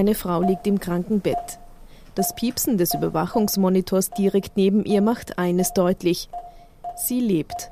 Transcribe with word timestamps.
Eine 0.00 0.14
Frau 0.14 0.40
liegt 0.40 0.66
im 0.66 0.80
Krankenbett. 0.80 1.58
Das 2.14 2.34
Piepsen 2.34 2.78
des 2.78 2.94
Überwachungsmonitors 2.94 4.08
direkt 4.08 4.56
neben 4.56 4.86
ihr 4.86 5.02
macht 5.02 5.38
eines 5.38 5.74
deutlich. 5.74 6.30
Sie 6.96 7.20
lebt. 7.20 7.70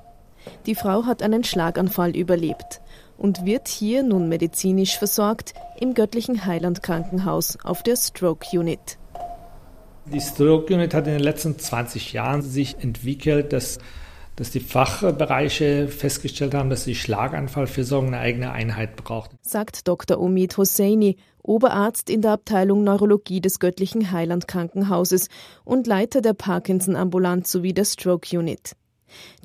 Die 0.67 0.75
Frau 0.75 1.07
hat 1.07 1.23
einen 1.23 1.43
Schlaganfall 1.43 2.15
überlebt 2.15 2.83
und 3.17 3.47
wird 3.47 3.67
hier 3.67 4.03
nun 4.03 4.29
medizinisch 4.29 4.99
versorgt 4.99 5.55
im 5.81 5.95
Göttlichen 5.95 6.45
Heiland 6.45 6.83
Krankenhaus 6.83 7.57
auf 7.65 7.83
der 7.83 7.97
Stroke 7.97 8.47
Unit. 8.53 8.99
Die 10.05 10.21
Stroke 10.21 10.75
Unit 10.75 10.93
hat 10.93 11.07
in 11.07 11.15
den 11.15 11.23
letzten 11.23 11.59
20 11.59 12.13
Jahren 12.13 12.43
sich 12.43 12.77
entwickelt, 12.83 13.55
dass, 13.55 13.79
dass 14.39 14.53
die 14.53 14.61
Fachbereiche 14.61 15.89
festgestellt 15.89 16.55
haben, 16.55 16.71
dass 16.71 16.85
die 16.85 16.95
Schlaganfallversorgung 16.95 18.09
eine 18.09 18.21
eigene 18.21 18.53
Einheit 18.53 18.95
braucht. 18.95 19.33
Sagt 19.43 19.89
Dr. 19.89 20.21
Omid 20.21 20.57
Hosseini, 20.57 21.17
Oberarzt 21.43 22.09
in 22.09 22.23
der 22.23 22.33
Abteilung 22.33 22.85
Neurologie 22.85 23.41
des 23.41 23.59
Göttlichen 23.59 24.13
Heiland 24.13 24.47
Krankenhauses 24.47 25.29
und 25.65 25.87
Leiter 25.87 26.21
der 26.21 26.35
Parkinson-Ambulanz 26.35 27.51
sowie 27.51 27.73
der 27.73 27.85
Stroke 27.85 28.39
Unit. 28.39 28.77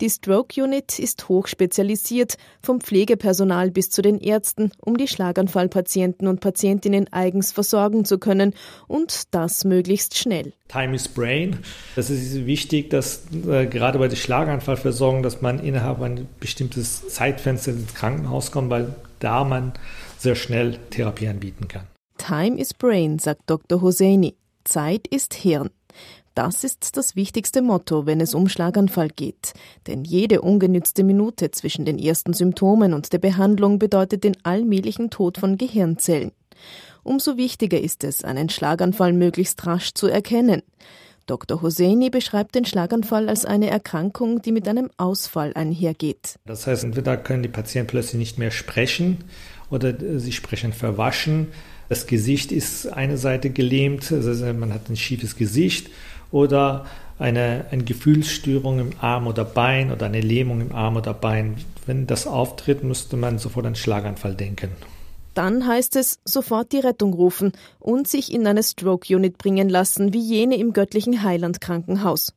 Die 0.02 0.10
Stroke 0.10 0.62
Unit 0.62 1.00
ist 1.00 1.30
hochspezialisiert, 1.30 2.38
vom 2.62 2.82
Pflegepersonal 2.82 3.72
bis 3.72 3.90
zu 3.90 4.02
den 4.02 4.20
Ärzten, 4.20 4.72
um 4.80 4.98
die 4.98 5.08
Schlaganfallpatienten 5.08 6.28
und 6.28 6.40
Patientinnen 6.40 7.12
eigens 7.12 7.52
versorgen 7.52 8.06
zu 8.06 8.18
können 8.18 8.54
und 8.88 9.34
das 9.34 9.66
möglichst 9.66 10.18
schnell. 10.18 10.54
Time 10.68 10.96
is 10.96 11.08
Brain. 11.08 11.58
Das 11.96 12.10
ist 12.10 12.46
wichtig, 12.46 12.90
dass 12.90 13.24
äh, 13.48 13.66
gerade 13.68 14.00
bei 14.00 14.08
der 14.08 14.16
Schlaganfallversorgung, 14.16 15.24
dass 15.24 15.42
man 15.42 15.60
innerhalb 15.60 16.02
ein 16.02 16.28
bestimmtes 16.40 17.08
Zeitfenster 17.08 17.72
ins 17.72 17.94
Krankenhaus 17.94 18.52
kommt, 18.52 18.70
weil 18.70 18.96
da 19.20 19.44
man 19.44 19.74
sehr 20.18 20.36
schnell 20.36 20.78
Therapie 20.90 21.28
anbieten 21.28 21.68
kann. 21.68 21.88
Time 22.18 22.60
is 22.60 22.74
Brain, 22.74 23.20
sagt 23.20 23.42
Dr. 23.48 23.82
Hosseini. 23.82 24.36
Zeit 24.64 25.08
ist 25.08 25.34
Hirn. 25.34 25.70
Das 26.36 26.64
ist 26.64 26.98
das 26.98 27.16
wichtigste 27.16 27.62
Motto, 27.62 28.06
wenn 28.06 28.20
es 28.20 28.34
um 28.34 28.50
Schlaganfall 28.50 29.10
geht. 29.10 29.54
Denn 29.86 30.04
jede 30.04 30.42
ungenützte 30.42 31.04
Minute 31.04 31.52
zwischen 31.52 31.86
den 31.86 32.00
ersten 32.00 32.34
Symptomen 32.34 32.94
und 32.94 33.14
der 33.14 33.20
Behandlung 33.20 33.78
bedeutet 33.78 34.24
den 34.24 34.36
allmählichen 34.44 35.10
Tod 35.10 35.38
von 35.38 35.58
Gehirnzellen. 35.58 36.32
Umso 37.04 37.38
wichtiger 37.38 37.80
ist 37.80 38.04
es, 38.04 38.24
einen 38.24 38.50
Schlaganfall 38.50 39.14
möglichst 39.14 39.66
rasch 39.68 39.94
zu 39.94 40.08
erkennen. 40.08 40.64
Dr. 41.26 41.62
Hosseini 41.62 42.10
beschreibt 42.10 42.56
den 42.56 42.66
Schlaganfall 42.66 43.30
als 43.30 43.46
eine 43.46 43.70
Erkrankung, 43.70 44.42
die 44.42 44.52
mit 44.52 44.68
einem 44.68 44.90
Ausfall 44.98 45.54
einhergeht. 45.56 46.36
Das 46.46 46.68
heißt, 46.68 46.84
entweder 46.84 47.18
können 47.18 47.44
die 47.44 47.50
Patienten 47.50 47.90
plötzlich 47.90 48.20
nicht 48.20 48.40
mehr 48.40 48.52
sprechen 48.52 49.24
oder 49.70 49.94
sie 50.20 50.32
sprechen 50.32 50.74
verwaschen. 50.74 51.48
Das 51.90 52.08
Gesicht 52.08 52.52
ist 52.52 52.88
eine 52.88 53.18
Seite 53.18 53.50
gelähmt, 53.50 54.12
also 54.12 54.54
man 54.54 54.74
hat 54.74 54.90
ein 54.90 54.96
schiefes 54.96 55.36
Gesicht 55.36 55.90
oder 56.32 56.86
eine, 57.20 57.66
eine 57.72 57.84
Gefühlsstörung 57.84 58.80
im 58.80 58.92
Arm 59.00 59.28
oder 59.28 59.46
Bein 59.46 59.92
oder 59.92 60.08
eine 60.08 60.22
Lähmung 60.22 60.62
im 60.62 60.74
Arm 60.74 60.98
oder 60.98 61.14
Bein. 61.14 61.56
Wenn 61.86 62.08
das 62.08 62.28
auftritt, 62.28 62.84
müsste 62.84 63.18
man 63.18 63.38
sofort 63.38 63.66
an 63.66 63.76
Schlaganfall 63.76 64.36
denken. 64.36 64.72
Dann 65.34 65.68
heißt 65.68 65.96
es 65.96 66.20
sofort 66.26 66.72
die 66.72 66.80
Rettung 66.80 67.14
rufen 67.14 67.52
und 67.80 68.08
sich 68.08 68.32
in 68.32 68.46
eine 68.46 68.64
Stroke 68.64 69.16
Unit 69.16 69.38
bringen 69.38 69.70
lassen, 69.70 70.14
wie 70.14 70.22
jene 70.22 70.58
im 70.58 70.74
göttlichen 70.74 71.24
Heiland 71.24 71.62
Krankenhaus. 71.62 72.34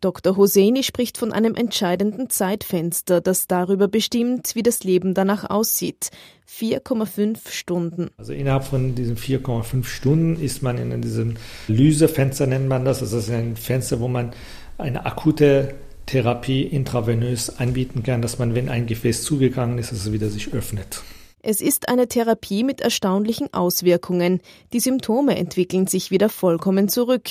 Dr. 0.00 0.36
Hosseini 0.36 0.84
spricht 0.84 1.18
von 1.18 1.32
einem 1.32 1.56
entscheidenden 1.56 2.30
Zeitfenster, 2.30 3.20
das 3.20 3.48
darüber 3.48 3.88
bestimmt, 3.88 4.54
wie 4.54 4.62
das 4.62 4.84
Leben 4.84 5.12
danach 5.12 5.50
aussieht. 5.50 6.10
4,5 6.48 7.50
Stunden. 7.50 8.10
Also 8.16 8.32
innerhalb 8.32 8.64
von 8.64 8.94
diesen 8.94 9.16
4,5 9.16 9.84
Stunden 9.84 10.40
ist 10.40 10.62
man 10.62 10.78
in 10.78 11.02
diesem 11.02 11.34
Lysefenster, 11.66 12.46
nennt 12.46 12.68
man 12.68 12.84
das. 12.84 13.00
Das 13.00 13.12
ist 13.12 13.30
ein 13.30 13.56
Fenster, 13.56 13.98
wo 13.98 14.06
man 14.06 14.30
eine 14.76 15.04
akute 15.04 15.74
Therapie 16.06 16.62
intravenös 16.62 17.58
anbieten 17.58 18.04
kann, 18.04 18.22
dass 18.22 18.38
man, 18.38 18.54
wenn 18.54 18.68
ein 18.68 18.86
Gefäß 18.86 19.24
zugegangen 19.24 19.78
ist, 19.78 19.90
es 19.90 20.12
wieder 20.12 20.30
sich 20.30 20.54
öffnet. 20.54 21.02
Es 21.50 21.62
ist 21.62 21.88
eine 21.88 22.08
Therapie 22.08 22.62
mit 22.62 22.82
erstaunlichen 22.82 23.54
Auswirkungen. 23.54 24.42
Die 24.74 24.80
Symptome 24.80 25.38
entwickeln 25.38 25.86
sich 25.86 26.10
wieder 26.10 26.28
vollkommen 26.28 26.90
zurück. 26.90 27.30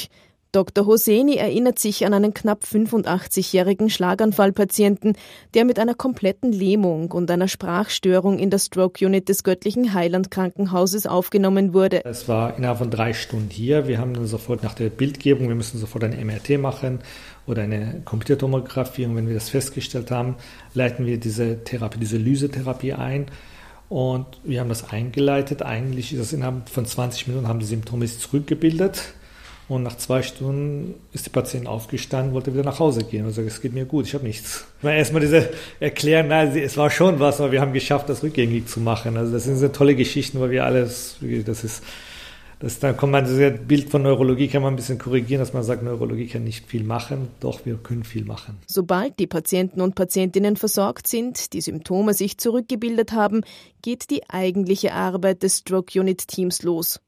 Dr. 0.51 0.87
Hosseini 0.87 1.35
erinnert 1.35 1.77
sich 1.77 2.03
an 2.03 2.15
einen 2.15 2.33
knapp 2.33 2.63
85-jährigen 2.63 3.91
Schlaganfallpatienten, 3.91 5.15
der 5.53 5.65
mit 5.65 5.77
einer 5.77 5.93
kompletten 5.93 6.51
Lähmung 6.51 7.11
und 7.11 7.29
einer 7.29 7.47
Sprachstörung 7.47 8.39
in 8.39 8.49
der 8.49 8.57
Stroke 8.57 9.05
Unit 9.05 9.29
des 9.29 9.43
Göttlichen 9.43 9.93
Heiland 9.93 10.31
Krankenhauses 10.31 11.05
aufgenommen 11.05 11.75
wurde. 11.75 12.03
Es 12.03 12.27
war 12.27 12.57
innerhalb 12.57 12.79
von 12.79 12.89
drei 12.89 13.13
Stunden 13.13 13.51
hier. 13.51 13.87
Wir 13.87 13.99
haben 13.99 14.15
dann 14.15 14.25
sofort 14.25 14.63
nach 14.63 14.73
der 14.73 14.89
Bildgebung, 14.89 15.47
wir 15.47 15.53
müssen 15.53 15.77
sofort 15.77 16.03
ein 16.03 16.25
MRT 16.25 16.59
machen 16.59 17.01
oder 17.45 17.61
eine 17.61 18.01
Computertomographie. 18.03 19.05
Und 19.05 19.15
wenn 19.15 19.27
wir 19.27 19.35
das 19.35 19.49
festgestellt 19.49 20.09
haben, 20.09 20.37
leiten 20.73 21.05
wir 21.05 21.19
diese 21.19 21.63
Therapie, 21.63 21.99
diese 21.99 22.17
Lysetherapie 22.17 22.93
ein. 22.93 23.27
Und 23.89 24.25
wir 24.43 24.59
haben 24.59 24.69
das 24.69 24.89
eingeleitet. 24.89 25.61
Eigentlich 25.61 26.13
ist 26.13 26.19
es 26.19 26.33
innerhalb 26.33 26.69
von 26.69 26.85
20 26.85 27.27
Minuten 27.27 27.47
haben 27.47 27.59
die 27.59 27.65
Symptome 27.65 28.07
sich 28.07 28.19
zurückgebildet. 28.19 29.13
Und 29.69 29.83
nach 29.83 29.97
zwei 29.97 30.21
Stunden 30.23 30.93
ist 31.11 31.25
die 31.25 31.29
Patientin 31.29 31.67
aufgestanden, 31.67 32.33
wollte 32.33 32.53
wieder 32.53 32.63
nach 32.63 32.79
Hause 32.79 33.03
gehen 33.03 33.25
und 33.25 33.33
sagt, 33.33 33.47
es 33.47 33.61
geht 33.61 33.73
mir 33.73 33.83
gut, 33.83 34.05
ich 34.07 34.13
habe 34.13 34.23
nichts. 34.23 34.65
Erstmal 34.81 35.21
diese 35.21 35.49
erklären, 35.81 36.29
nein, 36.29 36.55
es 36.55 36.77
war 36.77 36.89
schon 36.89 37.19
was, 37.19 37.41
aber 37.41 37.51
wir 37.51 37.59
haben 37.59 37.73
geschafft, 37.73 38.07
das 38.07 38.23
rückgängig 38.23 38.67
zu 38.67 38.79
machen. 38.79 39.17
Also 39.17 39.33
das 39.33 39.43
sind 39.43 39.57
so 39.57 39.67
tolle 39.67 39.95
Geschichten, 39.95 40.39
weil 40.39 40.51
wir 40.51 40.63
alles, 40.63 41.17
das 41.45 41.65
ist, 41.65 41.83
das, 42.59 42.79
dann 42.79 42.97
kommt 42.97 43.11
man, 43.11 43.25
das 43.25 43.59
Bild 43.67 43.89
von 43.89 44.01
Neurologie 44.01 44.47
kann 44.47 44.63
man 44.63 44.73
ein 44.73 44.77
bisschen 44.77 44.97
korrigieren, 44.97 45.39
dass 45.39 45.53
man 45.53 45.63
sagt, 45.63 45.83
Neurologie 45.83 46.27
kann 46.27 46.43
nicht 46.43 46.65
viel 46.65 46.83
machen, 46.83 47.27
doch 47.39 47.65
wir 47.65 47.75
können 47.75 48.03
viel 48.03 48.25
machen. 48.25 48.57
Sobald 48.67 49.19
die 49.19 49.27
Patienten 49.27 49.81
und 49.81 49.95
Patientinnen 49.95 50.55
versorgt 50.55 51.07
sind, 51.07 51.53
die 51.53 51.61
Symptome 51.61 52.13
sich 52.13 52.37
zurückgebildet 52.37 53.11
haben, 53.11 53.41
geht 53.81 54.09
die 54.09 54.29
eigentliche 54.29 54.93
Arbeit 54.93 55.43
des 55.43 55.59
Stroke 55.59 55.99
Unit 55.99 56.27
Teams 56.27 56.63
los 56.63 56.99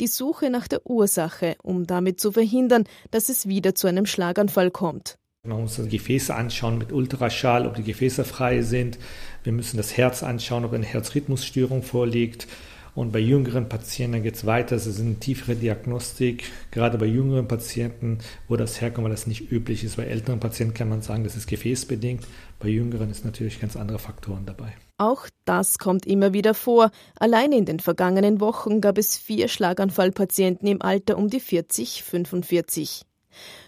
die 0.00 0.06
Suche 0.06 0.50
nach 0.50 0.68
der 0.68 0.86
Ursache, 0.86 1.56
um 1.62 1.86
damit 1.86 2.20
zu 2.20 2.32
verhindern, 2.32 2.84
dass 3.10 3.28
es 3.28 3.48
wieder 3.48 3.74
zu 3.74 3.86
einem 3.86 4.06
Schlaganfall 4.06 4.70
kommt. 4.70 5.18
Man 5.44 5.62
muss 5.62 5.76
die 5.76 5.88
Gefäße 5.88 6.34
anschauen 6.34 6.78
mit 6.78 6.92
Ultraschall, 6.92 7.66
ob 7.66 7.74
die 7.74 7.82
Gefäße 7.82 8.24
frei 8.24 8.62
sind. 8.62 8.98
Wir 9.44 9.52
müssen 9.52 9.76
das 9.76 9.96
Herz 9.96 10.22
anschauen, 10.22 10.64
ob 10.64 10.72
eine 10.72 10.84
Herzrhythmusstörung 10.84 11.82
vorliegt. 11.82 12.46
Und 12.94 13.12
bei 13.12 13.18
jüngeren 13.18 13.68
Patienten 13.68 14.22
geht 14.22 14.36
es 14.36 14.46
weiter. 14.46 14.76
Es 14.76 14.86
ist 14.86 15.00
eine 15.00 15.16
tiefere 15.16 15.56
Diagnostik, 15.56 16.44
gerade 16.70 16.98
bei 16.98 17.06
jüngeren 17.06 17.48
Patienten, 17.48 18.18
wo 18.48 18.56
das 18.56 18.80
herkommt, 18.80 19.04
weil 19.04 19.12
das 19.12 19.26
nicht 19.26 19.52
üblich 19.52 19.84
ist. 19.84 19.96
Bei 19.96 20.04
älteren 20.04 20.40
Patienten 20.40 20.74
kann 20.74 20.88
man 20.88 21.02
sagen, 21.02 21.24
das 21.24 21.36
ist 21.36 21.46
gefäßbedingt. 21.46 22.26
Bei 22.58 22.68
jüngeren 22.68 23.10
ist 23.10 23.24
natürlich 23.24 23.60
ganz 23.60 23.76
andere 23.76 23.98
Faktoren 23.98 24.46
dabei. 24.46 24.74
Auch 24.98 25.28
das 25.44 25.78
kommt 25.78 26.06
immer 26.06 26.32
wieder 26.32 26.54
vor. 26.54 26.90
Allein 27.20 27.52
in 27.52 27.64
den 27.64 27.78
vergangenen 27.78 28.40
Wochen 28.40 28.80
gab 28.80 28.98
es 28.98 29.16
vier 29.16 29.46
Schlaganfallpatienten 29.46 30.66
im 30.66 30.82
Alter 30.82 31.16
um 31.16 31.28
die 31.28 31.40
40, 31.40 32.02
45. 32.02 33.02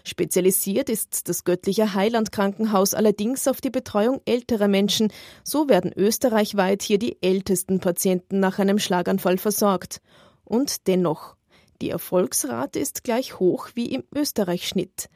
Spezialisiert 0.03 0.89
ist 0.89 1.29
das 1.29 1.43
Göttliche 1.43 1.93
Heiland 1.93 2.31
Krankenhaus 2.31 2.93
allerdings 2.93 3.47
auf 3.47 3.61
die 3.61 3.69
Betreuung 3.69 4.21
älterer 4.25 4.67
Menschen. 4.67 5.11
So 5.43 5.69
werden 5.69 5.91
österreichweit 5.95 6.81
hier 6.81 6.99
die 6.99 7.17
ältesten 7.21 7.79
Patienten 7.79 8.39
nach 8.39 8.59
einem 8.59 8.79
Schlaganfall 8.79 9.37
versorgt. 9.37 10.01
Und 10.43 10.87
dennoch, 10.87 11.35
die 11.81 11.89
Erfolgsrate 11.89 12.79
ist 12.79 13.03
gleich 13.03 13.39
hoch 13.39 13.69
wie 13.73 13.85
im 13.85 14.03
Österreich-Schnitt. 14.13 15.09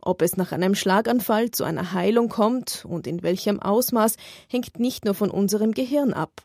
Ob 0.00 0.20
es 0.20 0.36
nach 0.36 0.50
einem 0.50 0.74
Schlaganfall 0.74 1.52
zu 1.52 1.64
einer 1.64 1.92
Heilung 1.92 2.28
kommt 2.28 2.84
und 2.88 3.06
in 3.06 3.22
welchem 3.22 3.60
Ausmaß, 3.60 4.16
hängt 4.48 4.80
nicht 4.80 5.04
nur 5.04 5.14
von 5.14 5.30
unserem 5.30 5.72
Gehirn 5.72 6.12
ab. 6.12 6.42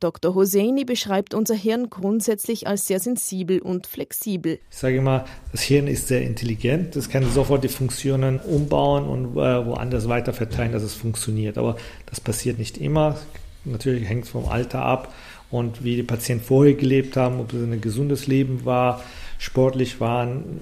Dr. 0.00 0.34
Hosseini 0.34 0.84
beschreibt 0.84 1.34
unser 1.34 1.54
Hirn 1.54 1.90
grundsätzlich 1.90 2.66
als 2.66 2.86
sehr 2.86 3.00
sensibel 3.00 3.60
und 3.60 3.86
flexibel. 3.86 4.58
Ich 4.70 4.76
sage 4.76 4.96
immer, 4.96 5.24
das 5.52 5.62
Hirn 5.62 5.86
ist 5.86 6.08
sehr 6.08 6.22
intelligent. 6.22 6.96
Es 6.96 7.08
kann 7.08 7.28
sofort 7.30 7.64
die 7.64 7.68
Funktionen 7.68 8.38
umbauen 8.38 9.08
und 9.08 9.36
äh, 9.36 9.66
woanders 9.66 10.08
weiter 10.08 10.32
verteilen, 10.32 10.72
dass 10.72 10.82
es 10.82 10.94
funktioniert. 10.94 11.58
Aber 11.58 11.76
das 12.06 12.20
passiert 12.20 12.58
nicht 12.58 12.78
immer. 12.78 13.16
Natürlich 13.64 14.08
hängt 14.08 14.24
es 14.24 14.30
vom 14.30 14.48
Alter 14.48 14.82
ab 14.82 15.12
und 15.50 15.82
wie 15.82 15.96
die 15.96 16.02
Patienten 16.02 16.44
vorher 16.44 16.74
gelebt 16.74 17.16
haben, 17.16 17.40
ob 17.40 17.52
es 17.52 17.62
ein 17.62 17.80
gesundes 17.80 18.26
Leben 18.26 18.64
war, 18.64 19.02
sportlich 19.38 20.00
waren, 20.00 20.60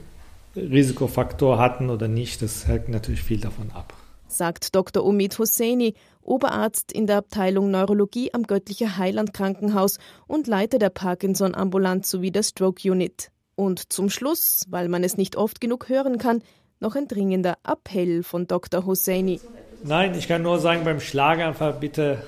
Risikofaktor 0.57 1.59
hatten 1.59 1.91
oder 1.91 2.09
nicht. 2.09 2.43
Das 2.43 2.67
hängt 2.67 2.89
natürlich 2.89 3.23
viel 3.23 3.41
davon 3.41 3.71
ab 3.73 3.93
sagt 4.29 4.75
Dr. 4.75 5.05
Omid 5.05 5.39
Hosseini, 5.39 5.95
Oberarzt 6.27 6.93
in 6.93 7.07
der 7.07 7.19
Abteilung 7.19 7.71
Neurologie 7.71 8.35
am 8.35 8.43
Göttlicher 8.43 8.99
Heiland 8.99 9.33
Krankenhaus 9.33 9.99
und 10.27 10.47
Leiter 10.47 10.79
der 10.79 10.91
Parkinson-Ambulanz 10.91 12.11
sowie 12.11 12.31
der 12.31 12.43
Stroke 12.43 12.91
Unit. 12.91 13.31
Und 13.55 13.93
zum 13.93 14.11
Schluss, 14.11 14.65
weil 14.69 14.89
man 14.89 15.03
es 15.03 15.17
nicht 15.17 15.37
oft 15.37 15.61
genug 15.61 15.89
hören 15.89 16.19
kann, 16.19 16.43
noch 16.81 16.95
ein 16.95 17.09
dringender 17.09 17.57
Appell 17.67 18.23
von 18.23 18.47
Dr. 18.47 18.85
Hosseini. 18.85 19.41
Nein, 19.83 20.15
ich 20.15 20.29
kann 20.29 20.43
nur 20.43 20.59
sagen, 20.59 20.85
beim 20.85 21.01
Schlaganfall 21.01 21.75
bitte 21.75 22.23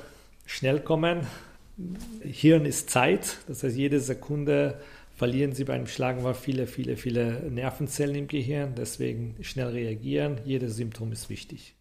schnell 0.47 0.81
kommen. 0.81 1.27
Hirn 2.23 2.65
ist 2.65 2.91
Zeit, 2.91 3.39
das 3.47 3.63
heißt, 3.63 3.77
jede 3.77 4.01
Sekunde 4.01 4.81
verlieren 5.15 5.53
sie 5.53 5.65
beim 5.65 5.87
Schlaganfall 5.87 6.35
viele, 6.35 6.67
viele, 6.67 6.97
viele 6.97 7.51
Nervenzellen 7.51 8.15
im 8.15 8.29
Gehirn. 8.29 8.75
Deswegen 8.77 9.37
schnell 9.41 9.69
reagieren. 9.69 10.39
Jedes 10.45 10.77
Symptom 10.77 11.13
ist 11.13 11.29
wichtig. 11.29 11.75